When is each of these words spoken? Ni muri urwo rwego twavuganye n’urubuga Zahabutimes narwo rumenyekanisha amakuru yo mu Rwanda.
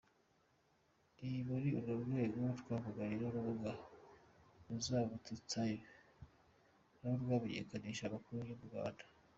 Ni 1.17 1.31
muri 1.47 1.67
urwo 1.77 1.93
rwego 2.03 2.39
twavuganye 2.59 3.15
n’urubuga 3.17 3.71
Zahabutimes 4.83 5.81
narwo 6.99 7.25
rumenyekanisha 7.29 8.03
amakuru 8.05 8.39
yo 8.49 8.55
mu 8.61 8.67
Rwanda. 8.71 9.03